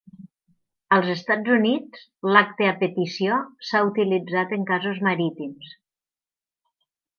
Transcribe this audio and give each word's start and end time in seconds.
Als 0.95 1.11
Estats 1.15 1.51
Units, 1.55 2.01
l'"acte 2.29 2.71
a 2.71 2.73
petició" 2.81 3.37
s'ha 3.69 3.83
utilitzat 3.91 4.57
en 4.59 4.67
casos 4.73 5.05
marítims. 5.11 5.79